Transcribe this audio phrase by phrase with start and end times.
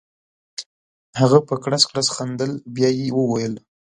[1.19, 3.53] هغه په کړس کړس خندل بیا یې وویل.